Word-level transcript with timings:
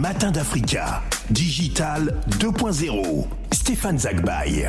matins 0.00 0.30
d'Africa. 0.30 1.02
Digital 1.28 2.18
2.0. 2.38 3.26
Stéphane 3.52 3.98
Zagbaï. 3.98 4.66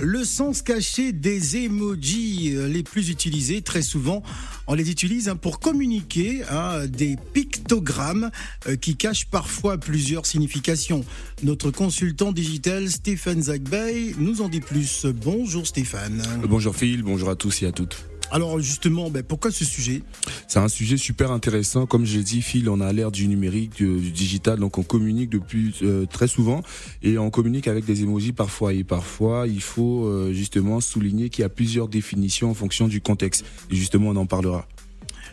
Le 0.00 0.22
sens 0.22 0.62
caché 0.62 1.10
des 1.12 1.64
emojis 1.64 2.52
euh, 2.54 2.68
les 2.68 2.84
plus 2.84 3.10
utilisés, 3.10 3.62
très 3.62 3.82
souvent, 3.82 4.22
on 4.68 4.74
les 4.74 4.92
utilise 4.92 5.28
hein, 5.28 5.34
pour 5.34 5.58
communiquer 5.58 6.42
hein, 6.48 6.86
des 6.86 7.16
pictogrammes 7.32 8.30
euh, 8.68 8.76
qui 8.76 8.94
cachent 8.94 9.26
parfois 9.26 9.76
plusieurs 9.76 10.24
significations. 10.24 11.04
Notre 11.42 11.72
consultant 11.72 12.30
digital 12.30 12.88
Stéphane 12.88 13.42
Zagbay 13.42 14.14
nous 14.18 14.40
en 14.40 14.48
dit 14.48 14.60
plus. 14.60 15.06
Bonjour 15.06 15.66
Stéphane. 15.66 16.22
Bonjour 16.48 16.76
Phil, 16.76 17.02
bonjour 17.02 17.28
à 17.28 17.34
tous 17.34 17.62
et 17.62 17.66
à 17.66 17.72
toutes. 17.72 18.06
Alors 18.30 18.58
justement, 18.60 19.08
ben, 19.08 19.22
pourquoi 19.22 19.50
ce 19.50 19.64
sujet? 19.64 20.02
C'est 20.48 20.58
un 20.58 20.68
sujet 20.68 20.96
super 20.96 21.30
intéressant. 21.30 21.86
Comme 21.86 22.04
j'ai 22.04 22.22
dit, 22.22 22.42
Phil, 22.42 22.68
on 22.68 22.80
a 22.80 22.92
l'ère 22.92 23.12
du 23.12 23.28
numérique, 23.28 23.76
du, 23.76 24.10
digital, 24.10 24.58
donc 24.58 24.78
on 24.78 24.82
communique 24.82 25.30
depuis 25.30 25.74
euh, 25.82 26.06
très 26.06 26.26
souvent 26.26 26.62
et 27.02 27.18
on 27.18 27.30
communique 27.30 27.68
avec 27.68 27.84
des 27.84 28.02
emojis 28.02 28.32
parfois. 28.32 28.72
Et 28.72 28.84
parfois, 28.84 29.46
il 29.46 29.62
faut 29.62 30.06
euh, 30.06 30.32
justement 30.32 30.80
souligner 30.80 31.28
qu'il 31.28 31.42
y 31.42 31.44
a 31.44 31.48
plusieurs 31.48 31.88
définitions 31.88 32.50
en 32.50 32.54
fonction 32.54 32.88
du 32.88 33.00
contexte. 33.00 33.44
Et 33.70 33.76
justement, 33.76 34.10
on 34.10 34.16
en 34.16 34.26
parlera. 34.26 34.66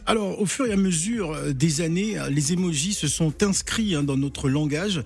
Alors, 0.05 0.39
au 0.39 0.45
fur 0.45 0.66
et 0.67 0.73
à 0.73 0.78
mesure 0.78 1.31
euh, 1.31 1.53
des 1.53 1.81
années, 1.81 2.17
les 2.30 2.53
emojis 2.53 2.94
se 2.94 3.08
sont 3.08 3.34
inscrits 3.41 3.95
hein, 3.95 4.03
dans 4.03 4.17
notre 4.17 4.50
langage, 4.50 5.02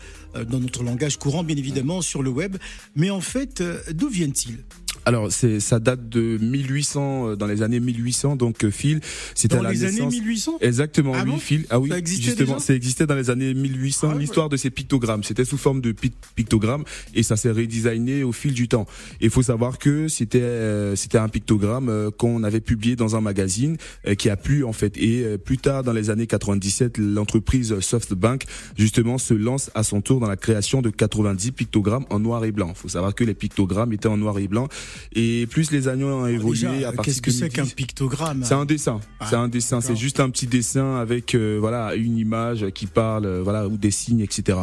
dans 0.50 0.60
notre 0.60 0.84
langage 0.84 1.18
courant, 1.18 1.44
bien 1.44 1.56
évidemment, 1.56 2.02
sur 2.02 2.22
le 2.22 2.32
web. 2.32 2.58
Mais 2.96 3.10
en 3.10 3.22
fait, 3.22 3.64
d'où 3.94 4.10
viennent-ils? 4.10 4.64
Alors, 5.08 5.32
c'est 5.32 5.62
ça 5.62 5.80
date 5.80 6.10
de 6.10 6.38
1800, 6.38 7.30
euh, 7.30 7.36
dans 7.38 7.48
les 7.48 7.62
années 7.62 7.80
1800. 7.80 8.36
Donc, 8.36 8.66
euh, 8.66 8.72
Phil, 8.72 9.00
c'était 9.36 9.56
à 9.56 9.62
la 9.62 9.72
les 9.72 9.86
années 9.86 10.06
1800. 10.06 10.58
Exactement, 10.60 11.14
ah 11.16 11.24
oui, 11.26 11.40
Phil. 11.40 11.66
Ah 11.70 11.80
oui, 11.80 11.88
ça 11.88 11.98
existait 11.98 12.26
justement, 12.26 12.60
ça 12.60 12.74
existait 12.74 13.08
dans 13.08 13.16
les 13.16 13.30
années 13.30 13.54
1800. 13.54 14.12
Ah 14.12 14.18
l'histoire 14.18 14.50
de 14.50 14.58
ces 14.58 14.70
pictogrammes, 14.70 15.24
c'était 15.24 15.46
sous 15.46 15.56
forme 15.56 15.80
de 15.80 15.94
pictogrammes 16.36 16.84
et 17.16 17.24
ça 17.24 17.38
s'est 17.38 17.52
redesigné 17.52 18.24
au 18.24 18.34
fil 18.34 18.52
du 18.52 18.68
temps. 18.68 18.86
Il 19.22 19.30
faut 19.30 19.44
savoir 19.44 19.80
que 19.80 20.10
c'était 20.10 20.42
euh, 20.42 20.98
c'était 20.98 21.20
un 21.20 21.30
pictogramme 21.30 22.12
qu'on 22.18 22.44
avait 22.44 22.60
publié 22.60 22.98
dans 22.98 23.16
un 23.16 23.22
magazine 23.22 23.78
qui 24.18 24.30
a 24.30 24.36
plu 24.36 24.66
en 24.66 24.74
fait. 24.74 24.98
Et 24.98 25.38
plus 25.38 25.58
tard, 25.58 25.84
dans 25.84 25.94
les 25.94 26.10
années 26.10 26.28
97, 26.28 26.98
l'entreprise 26.98 27.80
SoftBank 27.80 28.44
justement 28.78 29.18
se 29.18 29.34
lance 29.34 29.72
à 29.74 29.84
son 29.84 30.02
tour 30.02 30.20
dans 30.20 30.28
la 30.28 30.36
création 30.36 30.82
de 30.82 30.90
90 30.90 31.54
pictogrammes 31.54 32.06
en 32.10 32.20
noir 32.20 32.44
et 32.44 32.52
blanc. 32.52 32.74
Il 32.76 32.78
faut 32.78 32.90
savoir 32.90 33.16
que 33.16 33.24
les 33.24 33.36
pictogrammes 33.36 33.94
étaient 33.94 34.10
en 34.10 34.18
noir 34.18 34.38
et 34.40 34.50
blanc 34.50 34.68
et 35.14 35.48
plus 35.48 35.72
les 35.72 35.88
années 35.88 36.04
ont 36.04 36.28
évolué 36.28 36.86
à 36.86 36.92
Qu'est-ce 36.92 37.22
que 37.22 37.32
c'est 37.32 37.50
qu'un 37.50 37.66
pictogramme 37.66 38.44
C'est 38.44 38.54
un 38.54 38.66
dessin. 38.66 39.00
Ah, 39.20 39.28
c'est 39.30 39.36
un 39.36 39.48
dessin. 39.48 39.82
C'est 39.82 39.96
juste 39.96 40.20
un 40.20 40.30
petit 40.30 40.48
dessin 40.48 40.98
avec 40.98 41.36
euh, 41.36 41.58
voilà 41.60 41.96
une 41.96 42.18
image 42.18 42.68
qui 42.74 42.88
parle, 42.88 43.26
euh, 43.26 43.42
voilà 43.42 43.68
ou 43.68 43.78
des 43.78 43.92
signes, 43.92 44.22
etc. 44.22 44.60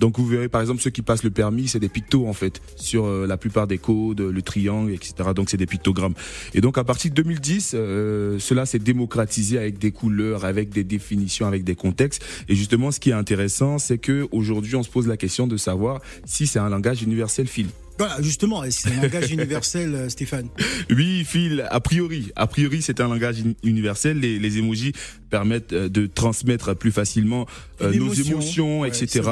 Donc 0.00 0.18
vous 0.18 0.26
verrez 0.26 0.48
par 0.48 0.60
exemple 0.60 0.80
ceux 0.82 0.90
qui 0.90 1.02
passent 1.02 1.22
le 1.22 1.30
permis, 1.30 1.68
c'est 1.68 1.80
des 1.80 1.88
pictos 1.88 2.26
en 2.26 2.32
fait 2.32 2.60
sur 2.76 3.06
euh, 3.06 3.26
la 3.26 3.36
plupart 3.36 3.66
des 3.66 3.78
codes, 3.78 4.20
le 4.20 4.42
triangle, 4.42 4.92
etc. 4.92 5.30
Donc 5.34 5.50
c'est 5.50 5.56
des 5.56 5.66
pictogrammes. 5.66 6.14
Et 6.54 6.60
donc 6.60 6.78
à 6.78 6.84
partir 6.84 7.10
de 7.10 7.16
2010, 7.16 7.70
cela 7.70 8.66
s'est 8.66 8.78
démocratisé 8.78 9.58
avec 9.58 9.78
des 9.78 9.92
couleurs, 9.92 10.44
avec 10.44 10.70
des 10.70 10.84
définitions, 10.84 11.46
avec 11.46 11.64
des 11.64 11.74
contextes. 11.74 12.24
Et 12.48 12.54
justement, 12.54 12.90
ce 12.90 13.00
qui 13.00 13.10
est 13.10 13.14
intéressant, 13.14 13.78
c'est 13.78 13.98
que 13.98 14.28
aujourd'hui 14.32 14.76
on 14.76 14.82
se 14.82 14.90
pose 14.90 15.06
la 15.06 15.16
question 15.16 15.46
de 15.46 15.56
savoir 15.56 16.00
si 16.24 16.46
c'est 16.46 16.58
un 16.58 16.68
langage 16.68 17.02
universel 17.02 17.46
fil. 17.46 17.68
Voilà, 17.98 18.20
justement, 18.20 18.62
c'est 18.70 18.90
un 18.90 19.02
langage 19.02 19.30
universel, 19.32 19.94
euh, 19.94 20.08
Stéphane. 20.08 20.48
Oui, 20.90 21.24
Phil, 21.24 21.66
a 21.70 21.80
priori. 21.80 22.30
A 22.36 22.46
priori, 22.46 22.82
c'est 22.82 23.00
un 23.00 23.08
langage 23.08 23.36
universel. 23.62 24.20
Les, 24.20 24.38
les 24.38 24.58
emojis 24.58 24.92
permettent 25.30 25.72
euh, 25.72 25.88
de 25.88 26.06
transmettre 26.06 26.76
plus 26.76 26.92
facilement 26.92 27.46
euh, 27.80 27.92
nos 27.94 28.12
émotions, 28.12 28.84
etc., 28.84 29.22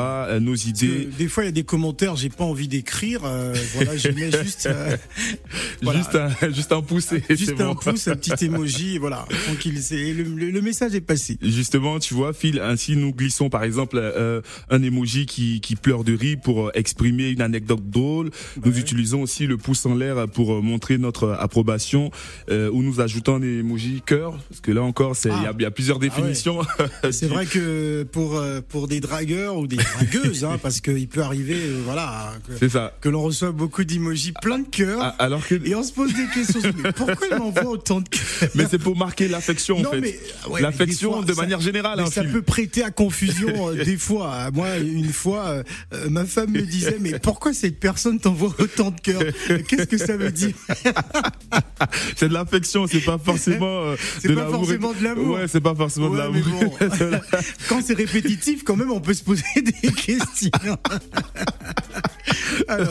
nos 0.40 0.54
idées. 0.54 1.08
des 1.18 1.28
fois, 1.28 1.44
il 1.44 1.46
y 1.46 1.48
a 1.48 1.52
des 1.52 1.64
commentaires, 1.64 2.16
j'ai 2.16 2.30
pas 2.30 2.44
envie 2.44 2.68
d'écrire. 2.68 3.20
voilà, 3.74 3.96
je 3.96 4.08
mets 4.08 4.30
juste, 4.42 4.68
juste, 5.82 6.14
un, 6.14 6.50
juste 6.52 6.72
un 6.72 6.82
pouce. 6.82 7.10
juste 7.28 7.60
un 7.60 7.74
pouce, 7.74 8.08
un 8.08 8.16
petit 8.16 8.46
emoji, 8.46 8.98
voilà. 8.98 9.26
Tranquille, 9.46 9.80
le, 9.90 10.50
le, 10.50 10.60
message 10.60 10.94
est 10.94 11.00
passé. 11.00 11.38
Justement, 11.42 11.98
tu 11.98 12.14
vois, 12.14 12.32
Phil, 12.32 12.60
ainsi 12.60 12.96
nous 12.96 13.12
glissons 13.12 13.50
par 13.50 13.64
exemple 13.64 14.02
un 14.70 14.82
emoji 14.82 15.26
qui, 15.26 15.60
qui 15.60 15.76
pleure 15.76 16.04
de 16.04 16.14
rire 16.14 16.38
pour 16.42 16.70
exprimer 16.74 17.30
une 17.30 17.42
anecdote 17.42 17.88
drôle. 17.88 18.30
Nous 18.64 18.78
utilisons 18.78 19.22
aussi 19.22 19.46
le 19.46 19.56
pouce 19.56 19.84
en 19.86 19.94
l'air 19.94 20.28
pour 20.28 20.54
euh, 20.54 20.60
montrer 20.60 20.98
notre 20.98 21.30
approbation, 21.30 22.10
euh, 22.50 22.70
où 22.70 22.82
nous 22.82 23.00
ajoutons 23.00 23.38
des 23.38 23.60
emojis 23.60 24.02
cœur, 24.04 24.38
parce 24.48 24.60
que 24.60 24.70
là 24.70 24.82
encore, 24.82 25.16
il 25.24 25.30
y, 25.30 25.32
a, 25.32 25.54
y, 25.58 25.64
a 25.64 25.70
plusieurs 25.70 25.98
ah 25.98 26.00
définitions. 26.00 26.60
c'est 27.10 27.26
vrai 27.26 27.46
que 27.46 28.04
pour 28.04 28.36
euh, 28.36 28.60
pour 28.66 28.88
des 28.88 29.00
dragueurs 29.00 29.56
ou 29.56 29.66
des 29.66 29.76
dragueuses, 29.76 30.44
hein, 30.44 30.58
parce 30.62 30.80
qu'il 30.80 31.08
peut 31.08 31.22
arriver, 31.22 31.56
euh, 31.56 31.82
voilà, 31.84 32.34
que, 32.60 32.68
ça. 32.68 32.92
que 33.00 33.08
l'on 33.08 33.22
reçoit 33.22 33.52
beaucoup 33.52 33.84
d'emojis 33.84 34.32
plein 34.40 34.58
de 34.58 34.68
cœur, 34.68 34.98
ah, 35.00 35.14
alors 35.18 35.46
que 35.46 35.54
et 35.66 35.74
on 35.74 35.82
se 35.82 35.92
pose 35.92 36.12
des 36.14 36.26
questions. 36.26 36.60
mais 36.82 36.92
pourquoi 36.92 37.26
il 37.30 37.38
m'envoie 37.38 37.66
autant 37.66 38.00
de 38.00 38.08
cœurs 38.08 38.50
Mais 38.54 38.66
c'est 38.70 38.78
pour 38.78 38.96
marquer 38.96 39.28
l'affection, 39.28 39.78
en 39.78 39.90
fait. 39.90 40.20
l'affection 40.60 41.22
de 41.22 41.32
manière 41.34 41.60
générale. 41.60 42.00
Mais 42.02 42.10
ça 42.10 42.24
peut 42.24 42.42
prêter 42.42 42.82
à 42.82 42.90
confusion 42.90 43.72
des 43.84 43.96
fois. 43.96 44.50
Moi, 44.52 44.78
une 44.78 45.12
fois, 45.12 45.62
ma 46.10 46.24
femme 46.24 46.50
me 46.50 46.62
disait, 46.62 46.98
mais 47.00 47.18
pourquoi 47.18 47.52
cette 47.52 47.78
personne 47.78 48.18
t'envoie 48.18 48.43
autant 48.58 48.90
de 48.90 49.00
cœur. 49.00 49.22
Qu'est-ce 49.68 49.86
que 49.86 49.98
ça 49.98 50.16
veut 50.16 50.30
dire? 50.30 50.54
C'est 52.16 52.28
de 52.28 52.34
l'affection, 52.34 52.86
c'est 52.86 53.00
pas 53.00 53.18
forcément 53.18 53.66
euh, 53.66 53.96
de 54.24 54.34
pas 54.34 54.48
forcément 54.48 54.92
de 54.92 55.04
l'amour. 55.04 55.36
Ouais, 55.36 55.48
c'est 55.48 55.60
pas 55.60 55.74
forcément 55.74 56.10
de 56.10 56.18
l'amour. 56.18 56.78
quand 57.68 57.80
c'est 57.82 57.94
répétitif, 57.94 58.64
quand 58.64 58.76
même, 58.76 58.90
on 58.90 59.00
peut 59.00 59.14
se 59.14 59.24
poser 59.24 59.42
des 59.56 59.92
questions. 59.92 60.50
Alors, 62.68 62.88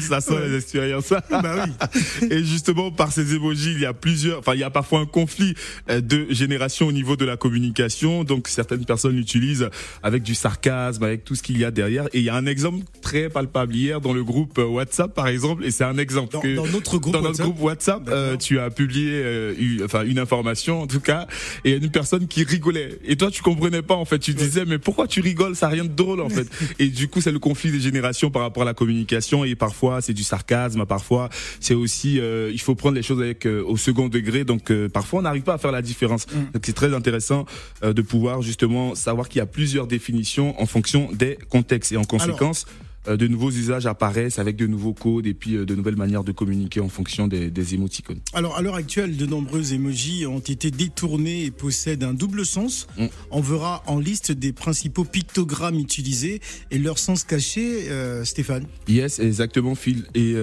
ça 0.00 0.20
sent 0.20 0.34
les 0.46 0.56
expériences. 0.56 1.12
bah 1.30 1.64
oui. 1.64 2.28
Et 2.30 2.44
justement, 2.44 2.90
par 2.90 3.12
ces 3.12 3.34
émojis, 3.34 3.72
il 3.72 3.80
y 3.80 3.86
a 3.86 3.92
plusieurs, 3.92 4.38
enfin, 4.38 4.54
il 4.54 4.60
y 4.60 4.64
a 4.64 4.70
parfois 4.70 5.00
un 5.00 5.06
conflit 5.06 5.54
euh, 5.90 6.00
de 6.00 6.26
génération 6.30 6.86
au 6.86 6.92
niveau 6.92 7.16
de 7.16 7.24
la 7.24 7.36
communication. 7.36 8.24
Donc, 8.24 8.48
certaines 8.48 8.84
personnes 8.84 9.16
l'utilisent 9.16 9.68
avec 10.02 10.22
du 10.22 10.34
sarcasme, 10.34 11.02
avec 11.04 11.24
tout 11.24 11.34
ce 11.34 11.42
qu'il 11.42 11.58
y 11.58 11.64
a 11.64 11.70
derrière. 11.70 12.06
Et 12.12 12.18
il 12.18 12.24
y 12.24 12.30
a 12.30 12.34
un 12.34 12.46
exemple 12.46 12.84
très 13.02 13.28
palpable 13.28 13.74
hier 13.74 14.00
dans 14.00 14.12
le 14.12 14.24
groupe 14.24 14.58
WhatsApp, 14.58 15.14
par 15.14 15.28
exemple. 15.28 15.64
Et 15.64 15.70
c'est 15.70 15.84
un 15.84 15.98
exemple 15.98 16.32
dans, 16.32 16.64
dans 16.64 16.66
notre 16.66 16.98
groupe 16.98 17.12
dans 17.12 17.22
WhatsApp, 17.22 17.38
notre 17.38 17.52
groupe 17.52 17.62
WhatsApp 17.62 18.02
euh, 18.22 18.36
tu 18.36 18.58
as 18.58 18.70
publié, 18.70 19.10
euh, 19.12 19.54
une, 19.58 19.84
enfin, 19.84 20.04
une 20.04 20.18
information, 20.18 20.82
en 20.82 20.86
tout 20.86 21.00
cas, 21.00 21.26
et 21.64 21.70
il 21.70 21.72
y 21.72 21.74
a 21.74 21.84
une 21.84 21.90
personne 21.90 22.26
qui 22.26 22.44
rigolait. 22.44 22.98
Et 23.04 23.16
toi, 23.16 23.30
tu 23.30 23.42
comprenais 23.42 23.82
pas, 23.82 23.94
en 23.94 24.04
fait. 24.04 24.18
Tu 24.18 24.34
disais, 24.34 24.64
mais 24.64 24.78
pourquoi 24.78 25.06
tu 25.06 25.20
rigoles? 25.20 25.56
Ça 25.56 25.66
n'a 25.66 25.72
rien 25.72 25.84
de 25.84 25.90
drôle, 25.90 26.20
en 26.20 26.28
fait. 26.28 26.48
Et 26.78 26.88
du 26.88 27.08
coup, 27.08 27.20
c'est 27.20 27.32
le 27.32 27.38
conflit 27.38 27.70
des 27.70 27.80
générations 27.80 28.30
par 28.30 28.42
rapport 28.42 28.62
à 28.62 28.66
la 28.66 28.74
communication 28.74 29.44
et 29.44 29.54
parfois 29.54 30.00
c'est 30.00 30.12
du 30.12 30.22
sarcasme, 30.22 30.84
parfois 30.86 31.28
c'est 31.60 31.74
aussi 31.74 32.20
euh, 32.20 32.50
il 32.52 32.60
faut 32.60 32.74
prendre 32.74 32.94
les 32.94 33.02
choses 33.02 33.20
avec 33.20 33.46
euh, 33.46 33.62
au 33.66 33.76
second 33.76 34.08
degré 34.08 34.44
donc 34.44 34.70
euh, 34.70 34.88
parfois 34.88 35.20
on 35.20 35.22
n'arrive 35.22 35.42
pas 35.42 35.54
à 35.54 35.58
faire 35.58 35.72
la 35.72 35.82
différence. 35.82 36.26
Mm. 36.26 36.52
Donc 36.54 36.62
c'est 36.64 36.72
très 36.72 36.94
intéressant 36.94 37.46
de 37.82 38.02
pouvoir 38.02 38.42
justement 38.42 38.94
savoir 38.94 39.28
qu'il 39.28 39.38
y 39.38 39.42
a 39.42 39.46
plusieurs 39.46 39.86
définitions 39.86 40.60
en 40.60 40.66
fonction 40.66 41.10
des 41.12 41.38
contextes 41.48 41.92
et 41.92 41.96
en 41.96 42.04
conséquence 42.04 42.66
de 43.06 43.26
nouveaux 43.26 43.50
usages 43.50 43.86
apparaissent 43.86 44.38
avec 44.38 44.56
de 44.56 44.66
nouveaux 44.66 44.92
codes 44.92 45.26
et 45.26 45.34
puis 45.34 45.56
euh, 45.56 45.66
de 45.66 45.74
nouvelles 45.74 45.96
manières 45.96 46.24
de 46.24 46.32
communiquer 46.32 46.80
en 46.80 46.88
fonction 46.88 47.26
des, 47.26 47.50
des 47.50 47.74
émoticônes. 47.74 48.20
Alors 48.32 48.56
à 48.56 48.62
l'heure 48.62 48.76
actuelle, 48.76 49.16
de 49.16 49.26
nombreux 49.26 49.74
emojis 49.74 50.26
ont 50.26 50.38
été 50.38 50.70
détournés 50.70 51.44
et 51.44 51.50
possèdent 51.50 52.04
un 52.04 52.14
double 52.14 52.46
sens. 52.46 52.86
Mm. 52.96 53.06
On 53.30 53.40
verra 53.40 53.82
en 53.86 53.98
liste 53.98 54.32
des 54.32 54.52
principaux 54.52 55.04
pictogrammes 55.04 55.78
utilisés 55.78 56.40
et 56.70 56.78
leur 56.78 56.98
sens 56.98 57.24
caché, 57.24 57.90
euh, 57.90 58.24
Stéphane. 58.24 58.66
Yes, 58.88 59.18
exactement, 59.18 59.74
Phil. 59.74 60.04
Et 60.14 60.34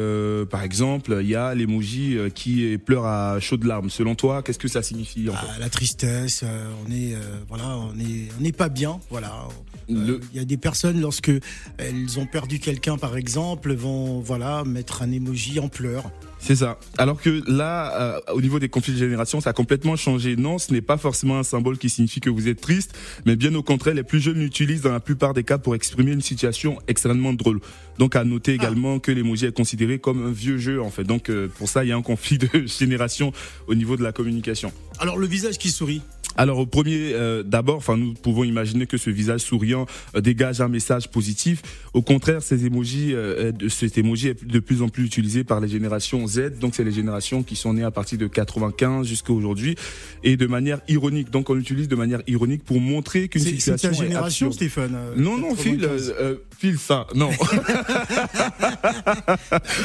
par 0.50 0.64
exemple, 0.64 1.20
il 1.22 1.28
y 1.28 1.36
a 1.36 1.54
l'emoji 1.56 2.18
qui 2.34 2.78
pleure 2.78 3.06
à 3.06 3.40
chaudes 3.40 3.64
larmes. 3.64 3.90
Selon 3.90 4.16
toi, 4.16 4.44
qu'est-ce 4.44 4.60
que 4.60 4.68
ça 4.68 4.82
signifie 4.82 5.30
en 5.30 5.34
ah, 5.36 5.60
La 5.60 5.70
tristesse. 5.70 6.44
on 6.44 6.92
est 6.92 7.16
voilà, 7.48 7.78
on 7.78 8.00
est 8.00 8.30
on 8.38 8.44
n'est 8.44 8.52
pas 8.52 8.70
bien. 8.70 9.00
Voilà. 9.10 9.48
Il 9.90 10.20
y 10.34 10.40
a 10.40 10.46
des 10.46 10.58
personnes 10.58 11.02
lorsque 11.02 11.32
elles 11.78 12.20
ont 12.20 12.26
perdu 12.26 12.49
quelqu'un 12.58 12.98
par 12.98 13.18
exemple 13.18 13.74
vont 13.74 14.22
voilà 14.22 14.64
mettre 14.64 15.04
un 15.04 15.12
emoji 15.12 15.60
en 15.60 15.68
pleurs. 15.68 16.10
C'est 16.40 16.56
ça. 16.56 16.80
Alors 16.98 17.22
que 17.22 17.44
là, 17.48 17.94
euh, 18.00 18.34
au 18.34 18.42
niveau 18.42 18.60
des 18.60 18.70
conflits 18.70 18.94
de 18.94 18.98
génération, 18.98 19.42
ça 19.42 19.50
a 19.50 19.54
complètement 19.54 19.98
changé. 19.98 20.38
Non, 20.38 20.58
ce 20.58 20.72
n'est 20.72 20.82
pas 20.82 20.98
forcément 20.98 21.38
un 21.38 21.44
symbole 21.44 21.78
qui 21.78 21.90
signifie 21.90 22.22
que 22.22 22.30
vous 22.30 22.48
êtes 22.48 22.62
triste, 22.62 22.98
mais 23.26 23.36
bien 23.36 23.54
au 23.56 23.62
contraire, 23.62 23.94
les 23.94 24.04
plus 24.04 24.22
jeunes 24.22 24.40
l'utilisent 24.40 24.82
dans 24.82 24.92
la 24.92 25.02
plupart 25.02 25.34
des 25.34 25.44
cas 25.44 25.58
pour 25.58 25.76
exprimer 25.76 26.14
une 26.14 26.22
situation 26.22 26.80
extrêmement 26.88 27.34
drôle. 27.34 27.60
Donc 27.98 28.16
à 28.16 28.24
noter 28.24 28.54
ah. 28.54 28.64
également 28.64 29.00
que 29.00 29.12
l'emoji 29.12 29.48
est 29.48 29.56
considéré 29.56 30.00
comme 30.00 30.26
un 30.26 30.32
vieux 30.32 30.58
jeu 30.58 30.82
en 30.82 30.90
fait. 30.90 31.04
Donc 31.04 31.30
euh, 31.30 31.50
pour 31.58 31.68
ça, 31.68 31.84
il 31.84 31.90
y 31.90 31.92
a 31.92 31.98
un 31.98 32.02
conflit 32.02 32.38
de 32.38 32.50
génération 32.66 33.34
au 33.68 33.76
niveau 33.76 33.98
de 33.98 34.04
la 34.04 34.14
communication. 34.14 34.72
Alors 35.00 35.18
le 35.18 35.28
visage 35.28 35.58
qui 35.58 35.72
sourit 35.72 36.02
alors 36.40 36.60
au 36.60 36.66
premier, 36.66 37.12
euh, 37.16 37.44
d'abord, 37.44 37.76
enfin 37.76 37.98
nous 37.98 38.14
pouvons 38.14 38.46
imaginer 38.46 38.88
que 38.88 38.96
ce 38.96 39.10
visage 39.10 39.42
souriant 39.42 39.86
euh, 40.16 40.22
dégage 40.22 40.62
un 40.62 40.70
message 40.70 41.10
positif. 41.10 41.62
Au 41.94 42.02
contraire, 42.02 42.42
ces 42.42 42.66
émojis, 42.66 43.14
euh, 43.14 43.52
euh 43.62 43.68
cet 43.68 43.98
émoji 43.98 44.30
est 44.30 44.46
de 44.46 44.60
plus 44.60 44.82
en 44.82 44.88
plus 44.88 45.04
utilisé 45.04 45.44
par 45.44 45.60
les 45.60 45.68
générations 45.68 46.26
Z. 46.26 46.60
Donc 46.62 46.76
c'est 46.76 46.86
les 46.86 46.94
générations 46.94 47.44
qui 47.44 47.58
sont 47.58 47.74
nées 47.74 47.84
à 47.84 47.92
partir 47.92 48.18
de 48.18 48.28
95 48.28 49.06
jusqu'à 49.06 49.34
aujourd'hui 49.34 49.76
et 50.24 50.38
de 50.38 50.48
manière 50.48 50.80
ironique. 50.88 51.30
Donc 51.30 51.50
on 51.50 51.56
l'utilise 51.56 51.90
de 51.90 51.98
manière 51.98 52.22
ironique 52.26 52.64
pour 52.64 52.80
montrer 52.80 53.28
qu'une 53.28 53.42
situation 53.42 53.90
c'est 53.92 53.98
ta 53.98 54.06
génération, 54.06 54.50
Stéphane. 54.54 54.96
Euh, 54.96 55.16
non, 55.18 55.38
non, 55.38 55.56
file, 55.56 55.84
euh, 55.84 56.36
file 56.58 56.78
ça. 56.78 57.06
Non. 57.16 57.32
il, 57.34 57.36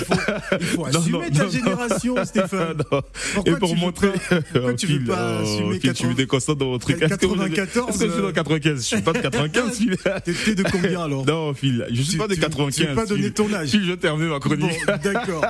faut, 0.01 0.21
il 0.61 0.67
faut 0.67 0.85
assumer 0.99 1.31
ta 1.33 1.49
génération, 1.49 2.15
Stéphane. 2.25 2.77
Pourquoi 3.35 3.53
et 3.53 3.56
pour 3.56 3.75
montrer, 3.75 4.06
veux 4.09 4.12
pas, 4.12 4.43
pourquoi 4.53 4.75
tu 4.75 4.87
veux 4.87 5.05
pas 5.05 5.41
assumer 5.41 5.81
95 5.81 6.44
dans 6.52 6.70
votre 6.70 6.87
truc. 6.87 6.99
94 6.99 7.93
je 7.93 7.99
suis 7.99 8.08
dans 8.08 8.29
euh, 8.29 8.32
95 8.32 8.76
Je 8.76 8.81
suis 8.81 9.02
pas 9.02 9.12
de 9.12 9.20
95, 9.20 9.81
T'es 10.44 10.55
de 10.55 10.62
combien 10.62 11.05
alors 11.05 11.26
Non, 11.26 11.55
Phil, 11.55 11.87
je 11.91 12.02
suis 12.02 12.19
pas 12.19 12.29
de 12.29 12.35
95. 12.35 12.75
Tu 12.75 12.87
n'as 12.87 12.94
pas 12.94 13.06
donné 13.06 13.31
ton 13.31 13.52
âge. 13.52 13.70
Phil, 13.70 13.85
je 13.85 13.93
termine 13.93 14.29
ma 14.29 14.41
chronique. 14.41 14.87
D'accord. 15.02 15.44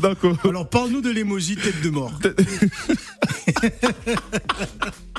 Alors, 0.00 0.36
alors 0.44 0.68
parle-nous 0.68 1.00
de 1.00 1.10
l'émoji 1.10 1.56
tête 1.56 1.80
de 1.82 1.90
mort. 1.90 2.12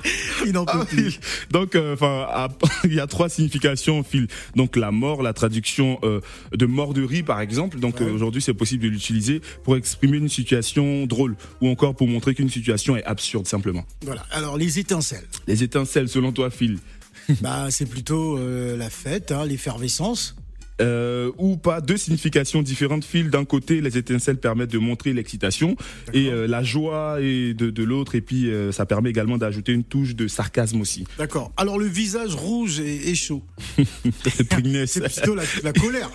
Il 0.45 0.51
n'en 0.53 0.65
peut 0.65 0.79
Ah, 0.81 0.85
plus. 0.85 1.19
Donc, 1.51 1.75
euh, 1.75 1.93
enfin, 1.93 2.47
il 2.83 2.93
y 2.93 2.99
a 2.99 3.07
trois 3.07 3.29
significations, 3.29 4.03
Phil. 4.03 4.27
Donc, 4.55 4.75
la 4.75 4.91
mort, 4.91 5.21
la 5.23 5.33
traduction 5.33 5.99
euh, 6.03 6.19
de 6.53 6.65
mort 6.65 6.93
de 6.93 7.03
riz, 7.03 7.23
par 7.23 7.39
exemple. 7.41 7.79
Donc, 7.79 7.99
Ouais. 7.99 8.07
euh, 8.07 8.13
aujourd'hui, 8.13 8.41
c'est 8.41 8.53
possible 8.53 8.83
de 8.83 8.89
l'utiliser 8.89 9.41
pour 9.63 9.75
exprimer 9.77 10.17
une 10.17 10.29
situation 10.29 11.05
drôle 11.05 11.35
ou 11.61 11.69
encore 11.69 11.95
pour 11.95 12.07
montrer 12.07 12.35
qu'une 12.35 12.49
situation 12.49 12.97
est 12.97 13.03
absurde, 13.05 13.47
simplement. 13.47 13.85
Voilà. 14.03 14.25
Alors 14.31 14.57
les 14.57 14.79
étincelles. 14.79 15.27
Les 15.47 15.63
étincelles, 15.63 16.09
selon 16.09 16.31
toi, 16.31 16.49
Phil, 16.49 16.79
Bah 17.41 17.67
c'est 17.69 17.85
plutôt 17.85 18.37
la 18.75 18.89
fête, 18.89 19.31
hein, 19.31 19.45
l'effervescence. 19.45 20.35
Euh, 20.81 21.31
ou 21.37 21.57
pas 21.57 21.81
deux 21.81 21.97
significations 21.97 22.61
différentes. 22.61 23.05
Phil, 23.05 23.29
d'un 23.29 23.45
côté, 23.45 23.79
les 23.81 23.97
étincelles 23.97 24.37
permettent 24.39 24.71
de 24.71 24.77
montrer 24.79 25.13
l'excitation 25.13 25.75
et 26.13 26.29
euh, 26.29 26.47
la 26.47 26.63
joie 26.63 27.17
et 27.21 27.53
de, 27.53 27.69
de 27.69 27.83
l'autre, 27.83 28.15
et 28.15 28.21
puis 28.21 28.49
euh, 28.49 28.71
ça 28.71 28.85
permet 28.85 29.09
également 29.09 29.37
d'ajouter 29.37 29.71
une 29.71 29.83
touche 29.83 30.15
de 30.15 30.27
sarcasme 30.27 30.81
aussi. 30.81 31.05
D'accord. 31.17 31.51
Alors 31.57 31.77
le 31.77 31.85
visage 31.85 32.35
rouge 32.35 32.79
et, 32.79 33.09
et 33.09 33.15
chaud. 33.15 33.43
C'est 34.25 34.47
plutôt 34.47 35.35
la, 35.35 35.43
la 35.63 35.73
colère. 35.73 36.09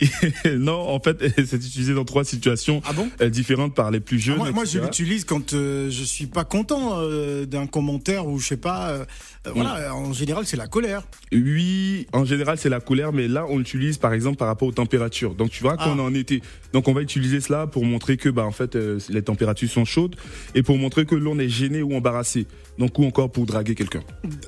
non, 0.58 0.78
en 0.88 1.00
fait, 1.00 1.18
c'est 1.46 1.56
utilisé 1.56 1.94
dans 1.94 2.04
trois 2.04 2.24
situations 2.24 2.80
Ah 2.84 2.92
bon? 2.92 3.08
différentes 3.30 3.74
par 3.74 3.90
les 3.90 4.00
plus 4.00 4.16
Ah, 4.18 4.26
jeunes. 4.26 4.36
moi, 4.36 4.50
moi, 4.52 4.64
je 4.64 4.78
l'utilise 4.78 5.24
quand 5.24 5.52
je 5.52 6.02
suis 6.04 6.26
pas 6.26 6.44
content 6.44 7.00
d'un 7.46 7.66
commentaire 7.66 8.26
ou 8.26 8.38
je 8.38 8.48
sais 8.48 8.56
pas. 8.56 9.06
voilà, 9.46 9.94
en 9.94 10.12
général, 10.12 10.46
c'est 10.46 10.56
la 10.56 10.66
colère. 10.66 11.02
Oui, 11.32 12.06
en 12.12 12.24
général, 12.24 12.58
c'est 12.58 12.68
la 12.68 12.80
colère, 12.80 13.12
mais 13.12 13.28
là, 13.28 13.46
on 13.48 13.58
l'utilise 13.58 13.98
par 14.02 14.12
exemple 14.12 14.36
par 14.36 14.48
rapport 14.48 14.68
aux 14.68 14.72
températures. 14.72 15.34
Donc, 15.34 15.48
tu 15.50 15.62
vois, 15.62 15.78
quand 15.78 15.94
Ah. 15.94 15.96
est 15.96 16.00
en 16.00 16.12
été, 16.14 16.42
donc 16.74 16.88
on 16.88 16.92
va 16.92 17.00
utiliser 17.00 17.40
cela 17.40 17.66
pour 17.66 17.86
montrer 17.86 18.18
que, 18.18 18.28
bah, 18.28 18.44
en 18.44 18.50
fait, 18.52 18.76
euh, 18.76 18.98
les 19.08 19.22
températures 19.22 19.70
sont 19.70 19.86
chaudes 19.86 20.16
et 20.54 20.62
pour 20.62 20.76
montrer 20.76 21.06
que 21.06 21.14
l'on 21.14 21.38
est 21.38 21.48
gêné 21.48 21.80
ou 21.82 21.94
embarrassé. 21.96 22.46
Donc, 22.78 22.98
ou 22.98 23.04
encore 23.04 23.30
pour 23.32 23.46
draguer 23.46 23.74
quelqu'un. 23.74 24.02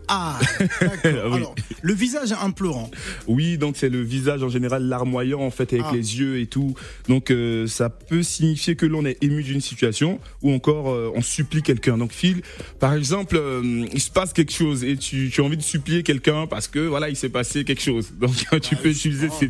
Ah, 0.08 0.38
d'accord. 0.60 1.22
Oui. 1.30 1.36
Alors, 1.36 1.54
le 1.82 1.92
visage 1.94 2.32
implorant. 2.32 2.90
Oui, 3.26 3.56
donc 3.58 3.76
c'est 3.76 3.88
le 3.88 4.02
visage 4.02 4.42
en 4.42 4.48
général 4.48 4.82
larmoyant 4.84 5.40
en 5.40 5.50
fait 5.50 5.72
avec 5.72 5.86
Ah. 5.88 5.92
les 5.94 6.18
yeux 6.18 6.40
et 6.40 6.46
tout. 6.46 6.74
Donc 7.08 7.30
euh, 7.30 7.66
ça 7.66 7.88
peut 7.90 8.22
signifier 8.22 8.74
que 8.76 8.86
l'on 8.86 9.04
est 9.04 9.22
ému 9.22 9.42
d'une 9.42 9.60
situation 9.60 10.18
ou 10.42 10.52
encore 10.52 10.90
euh, 10.90 11.12
on 11.14 11.22
supplie 11.22 11.62
quelqu'un. 11.62 11.96
Donc 11.98 12.12
Phil, 12.12 12.42
par 12.80 12.94
exemple, 12.94 13.38
il 13.62 14.00
se 14.00 14.10
passe 14.10 14.32
quelque 14.32 14.52
chose 14.52 14.82
et 14.84 14.96
tu, 14.96 15.30
tu 15.30 15.40
as 15.40 15.44
envie 15.44 15.56
de 15.56 15.62
supplier 15.62 16.02
quelqu'un 16.02 16.46
parce 16.46 16.66
que 16.68 16.80
voilà 16.80 17.08
il 17.10 17.16
s'est 17.16 17.28
passé 17.28 17.64
quelque 17.64 17.82
chose. 17.82 18.12
Donc 18.18 18.34
tu 18.62 18.74
Ah, 18.74 18.76
peux 18.82 18.88
utiliser 18.90 19.28
comprends. 19.28 19.40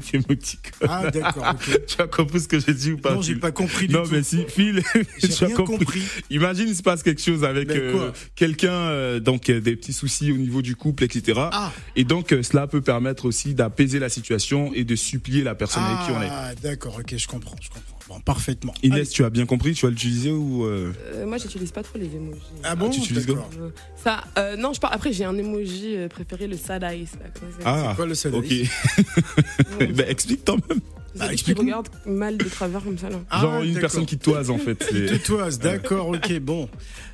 Ah, 0.89 1.11
d'accord. 1.11 1.55
ok. 1.55 1.81
tu 1.87 2.01
as 2.03 2.07
compris 2.07 2.41
ce 2.41 2.49
que 2.49 2.59
j'ai 2.61 2.75
dit 2.75 2.93
ou 2.93 2.99
pas 2.99 3.15
Non, 3.15 3.23
j'ai 3.23 3.37
pas 3.37 3.53
compris 3.53 3.89
du 3.89 3.95
Non 3.95 4.05
tout. 4.05 4.11
mais 4.13 4.23
si 4.23 4.45
Phil, 4.49 4.83
J'ai 5.19 5.29
tu 5.29 5.45
as 5.45 5.49
compris. 5.51 5.79
compris. 5.79 6.03
Imagine 6.31 6.69
il 6.69 6.77
se 6.77 6.83
passe 6.83 7.03
quelque 7.03 7.21
chose 7.23 7.45
avec 7.45 7.71
euh, 7.71 8.11
quelqu'un, 8.35 8.73
euh, 8.73 9.21
donc 9.21 9.49
euh, 9.51 9.61
des 9.61 9.77
petits 9.77 9.93
soucis 9.93 10.33
au 10.33 10.37
niveau 10.37 10.63
du 10.63 10.77
couple, 10.77 11.05
etc. 11.05 11.41
Ah. 11.53 11.73
Et 11.97 12.05
donc 12.05 12.33
euh, 12.33 12.43
cela 12.43 12.67
peut 12.67 12.81
permettre 12.83 13.25
aussi 13.27 13.55
d'apaiser 13.55 13.99
la 13.99 14.09
situation 14.09 14.73
et 14.75 14.85
de 14.85 14.97
supplier 14.97 15.43
la 15.43 15.55
personne 15.55 15.83
avec 15.85 16.07
qui 16.07 16.13
on 16.13 16.23
est. 16.23 16.29
Ah, 16.31 16.55
d'accord. 16.63 16.97
Ok, 16.99 17.15
je 17.17 17.27
comprends. 17.27 17.57
Je 17.61 17.69
comprends. 17.69 17.81
Bon, 18.07 18.21
parfaitement. 18.21 18.75
Inès, 18.83 18.99
Allez. 18.99 19.09
tu 19.09 19.25
as 19.25 19.31
bien 19.31 19.47
compris, 19.47 19.73
tu 19.73 19.87
vas 19.87 19.91
l'utiliser 19.91 20.31
ou 20.31 20.65
euh, 20.67 20.93
Euh, 21.15 21.25
moi, 21.27 21.39
j'utilise 21.39 21.71
pas 21.73 21.83
trop 21.83 21.99
les 21.99 22.15
emojis. 22.15 22.39
Ah 22.63 22.75
bon 22.77 22.91
tu 22.91 23.01
utilises 23.01 23.25
D'accord. 23.27 23.49
Ça, 23.97 24.23
euh, 24.37 24.57
non, 24.59 24.75
je 24.75 24.81
parle. 24.81 24.93
Après, 24.93 25.11
j'ai 25.11 25.25
un 25.25 25.35
emoji 25.39 25.97
préféré, 26.11 26.47
le 26.47 26.59
sad 26.59 26.83
eyes. 26.83 27.09
Là, 27.19 27.31
Ah, 27.65 27.93
quoi, 27.97 28.05
le 28.05 28.15
sad 28.15 28.35
ok. 28.35 28.45
eyes? 28.51 28.69
Ouais, 29.81 29.84
ben, 29.95 30.07
explique 30.09 30.45
toi 30.45 30.57
même. 30.69 30.81
Bah, 31.17 31.29
qui 31.29 31.35
explique-nous. 31.35 31.63
regarde 31.65 31.89
mal 32.07 32.37
de 32.37 32.45
travers 32.49 32.83
comme 32.83 32.99
ça 32.99 33.09
là. 33.09 33.21
Ah, 33.31 33.41
Genre 33.43 33.63
une 33.63 33.79
personne 33.79 34.05
qui 34.05 34.19
toise 34.19 34.51
en 34.51 34.59
fait. 34.59 34.93
De 34.93 35.17
toise, 35.17 35.59
d'accord, 35.61 36.09
ok, 36.09 36.41
bon. 36.41 36.69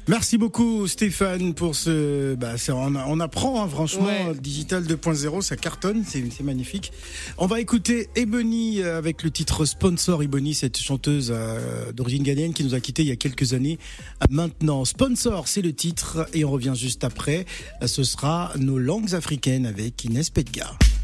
Merci 0.09 0.39
beaucoup 0.39 0.89
Stéphane 0.89 1.53
pour 1.55 1.77
ce... 1.77 2.35
Bah, 2.35 2.57
ça, 2.57 2.75
on, 2.75 3.21
apprend, 3.21 3.63
hein, 3.63 3.69
franchement, 3.69 4.07
Ouais. 4.07 4.35
Digital 4.41 4.85
2.0, 4.85 5.43
ça 5.43 5.57
cartonne, 5.57 6.05
c'est 6.05 6.43
magnifique. 6.43 6.93
On 7.37 7.47
va 7.47 7.61
écouter 7.61 8.09
Ebony 8.17 8.81
euh, 8.81 8.97
avec 8.97 9.23
le 9.23 9.31
titre 9.31 9.67
Sponsor. 9.67 10.23
Ebony, 10.23 10.55
cette 10.55 10.79
chanteuse 10.79 11.31
euh, 11.33 11.93
d'origine 11.93 12.23
ghanéenne 12.23 12.55
qui 12.55 12.65
nous 12.65 12.75
a 12.75 12.81
quittés 12.81 13.03
il 13.03 13.09
y 13.09 13.13
a 13.13 13.17
quelques 13.17 13.53
années. 13.53 13.79
Maintenant, 14.31 14.85
Sponsor, 14.87 15.47
c'est 15.47 15.63
le 15.63 15.75
titre 15.75 16.27
et 16.33 16.45
on 16.45 16.51
revient 16.51 16.73
juste 16.75 17.05
après. 17.05 17.45
Euh, 17.83 17.87
Ce 17.87 18.03
sera 18.03 18.53
nos 18.59 18.79
langues 18.79 19.15
africaines 19.15 19.67
avec 19.67 20.03
Inès 20.05 20.31
Pedgar. 20.31 20.79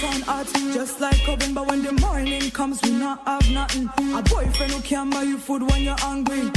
downtown 0.00 0.20
hot, 0.22 0.46
just 0.72 1.00
like 1.00 1.28
oven. 1.28 1.54
But 1.54 1.66
when 1.68 1.82
the 1.82 1.92
morning 1.92 2.50
comes, 2.50 2.80
we 2.82 2.90
not 2.90 3.22
have 3.26 3.50
nothing. 3.50 3.88
A 4.14 4.22
boyfriend 4.22 4.72
who 4.72 4.80
can 4.82 5.10
buy 5.10 5.22
you 5.22 5.38
food 5.38 5.62
when 5.62 5.82
you're 5.82 5.98
hungry. 5.98 6.50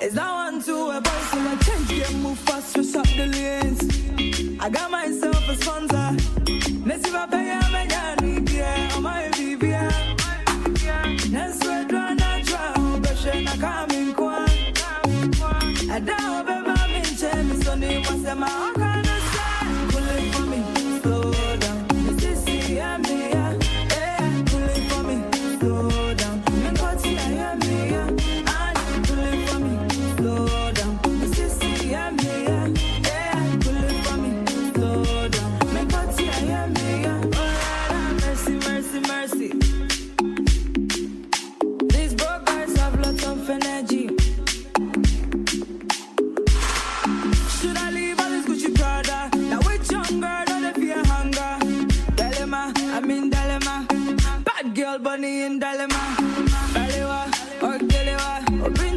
Is 0.00 0.14
that 0.14 0.30
one 0.30 0.62
too? 0.62 0.90
A 0.90 1.00
boy 1.00 1.10
so 1.30 1.38
I 1.38 1.56
change 1.56 1.88
game, 1.88 2.22
move 2.22 2.38
fast, 2.40 2.72
switch 2.72 2.94
up 2.96 3.06
the 3.06 3.26
lanes. 3.26 4.60
I 4.60 4.68
got 4.68 4.90
myself 4.90 5.48
a 5.48 5.56
sponsor. 5.56 6.16
Messi 6.86 7.10
papa 7.12 7.36
ya 7.36 7.60
me 7.72 7.86
nyani 7.88 8.46
bie, 8.46 8.88
oh 8.94 9.00
my 9.00 9.28
baby 9.30 9.68
ya. 9.68 9.90
That's 11.30 11.64
where 11.64 11.84
drana 11.84 12.44
draw, 12.44 12.98
but 13.00 13.16
she 13.16 13.44
na 13.44 13.56
coming 13.56 14.14
kwa. 14.14 14.44
I 15.88 16.00
don't 16.00 16.46
remember 16.46 16.88
me, 16.88 17.00
Jamie, 17.16 17.62
so 17.62 17.74
they 17.76 17.98
must 18.00 18.22
say 18.22 18.34
my 18.34 18.72
Galema, 55.66 56.02
Balewa, 56.74 57.26
Orgelewa, 57.60 58.72
Bring 58.74 58.95